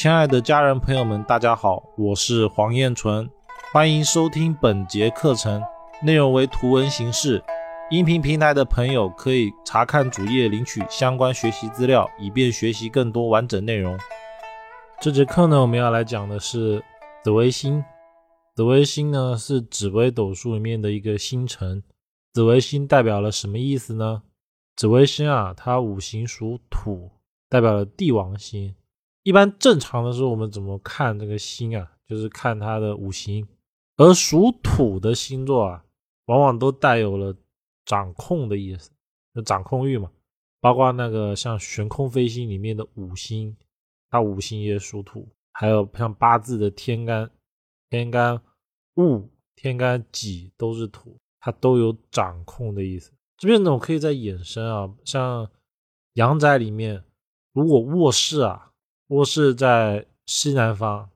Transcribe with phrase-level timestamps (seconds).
[0.00, 3.28] 亲爱的家人朋友们，大家好，我是黄彦纯，
[3.72, 5.60] 欢迎收听本节课程，
[6.04, 7.42] 内容为图文形式。
[7.90, 13.98] 音频平台的朋友可以查看主页领取相关学习资料，以便学习更多完整内容。
[15.00, 16.80] 这节课呢，我们要来讲的是
[17.24, 17.84] 紫微星。
[18.54, 21.82] 紫微星呢是紫微斗数里面的一个星辰。
[22.34, 24.22] 紫微星代表了什么意思呢？
[24.76, 27.10] 紫微星啊，它五行属土，
[27.48, 28.76] 代表了帝王星。
[29.28, 31.92] 一般正常的时候，我们怎么看这个星啊？
[32.06, 33.46] 就是看它的五行，
[33.98, 35.84] 而属土的星座啊，
[36.24, 37.36] 往往都带有了
[37.84, 38.90] 掌控的意思，
[39.34, 40.10] 就掌控欲嘛。
[40.62, 43.54] 包括那个像悬空飞星里面的五星，
[44.08, 47.30] 它五行也属土，还有像八字的天干、
[47.90, 48.40] 天干
[48.94, 53.12] 戊、天干己都是土，它都有掌控的意思。
[53.36, 55.50] 这边呢，我可以再衍生啊，像
[56.14, 57.04] 阳宅里面，
[57.52, 58.67] 如果卧室啊。
[59.08, 61.08] 卧室在西南方，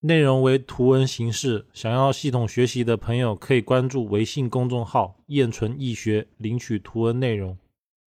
[0.00, 1.64] 内容为图文形式。
[1.72, 7.56] 想要系统学习的朋友可以关注微信公众号“燕纯易学”，领取图文内容。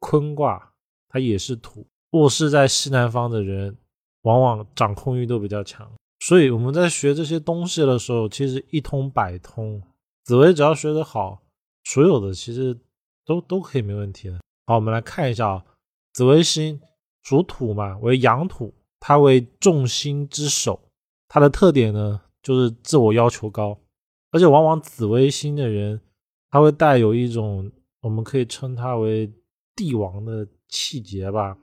[0.00, 0.72] 坤卦
[1.08, 3.76] 它也是土，卧室在西南方的人，
[4.22, 5.88] 往往掌控欲都比较强。
[6.18, 9.80] 所以我们在学这些东西的时候，其实一通百通。
[10.24, 11.40] 紫薇只要学得好，
[11.84, 12.76] 所有的其实
[13.24, 14.40] 都都可以没问题的。
[14.66, 15.64] 好，我们来看一下啊，
[16.12, 16.80] 紫微星
[17.22, 18.74] 属土嘛，为阳土。
[19.06, 20.80] 它为众星之首，
[21.28, 23.78] 它的特点呢就是自我要求高，
[24.30, 26.00] 而且往往紫微星的人，
[26.50, 29.30] 他会带有一种我们可以称他为
[29.76, 31.54] 帝王的气节吧，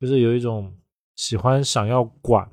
[0.00, 0.74] 就是有一种
[1.16, 2.50] 喜欢想要管，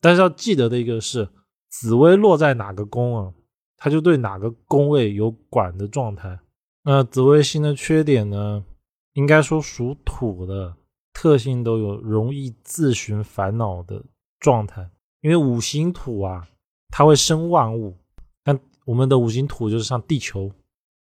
[0.00, 1.28] 但是要记得的一个是，
[1.68, 3.34] 紫微落在哪个宫啊，
[3.76, 6.38] 他就对哪个宫位有管的状态。
[6.84, 8.64] 那紫微星的缺点呢，
[9.14, 10.76] 应该说属土的。
[11.12, 14.02] 特性都有容易自寻烦恼的
[14.40, 16.48] 状态，因为五行土啊，
[16.88, 17.96] 它会生万物。
[18.44, 20.50] 那我们的五行土就是像地球，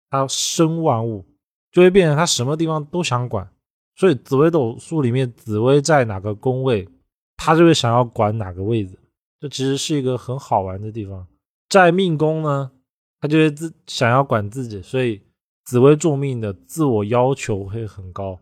[0.09, 1.25] 它生万物，
[1.71, 3.47] 就会变成它什么地方都想管。
[3.95, 6.87] 所以紫微斗数里面，紫微在哪个宫位，
[7.35, 8.97] 他就会想要管哪个位置。
[9.39, 11.27] 这其实是一个很好玩的地方。
[11.69, 12.71] 在命宫呢，
[13.19, 15.21] 他就会自想要管自己，所以
[15.65, 18.39] 紫微重命的自我要求会很高。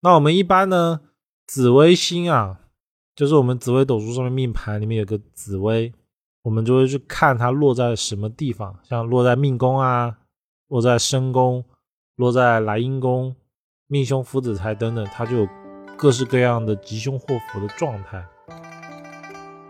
[0.00, 1.00] 那我们一般呢？
[1.48, 2.60] 紫微星啊，
[3.16, 5.90] 就是我们紫微斗数上面命盘里面有个紫微，
[6.42, 10.18] 我们就会去看它落在什么地方，像落在命宫啊，
[10.68, 11.64] 落在身宫，
[12.16, 13.34] 落在来阴宫、
[13.86, 15.48] 命凶、福子财等等，它就有
[15.96, 18.22] 各式各样的吉凶祸福的状态。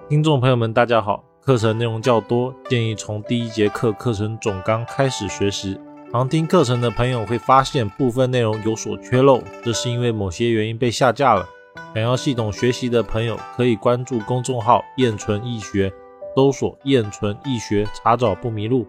[0.09, 5.79] 听众朋友们，大家好，课程内容较多，建议从第一节课课程总纲开始学习。
[6.11, 11.49] 常听课程的朋友会发现部分内容有所缺漏，这是因为某些原因被下架了。
[11.95, 15.93] 想要系统学习的朋友，可以关注公众号“燕纯易学”，
[16.37, 18.87] 搜索“燕纯易学”，查找不迷路。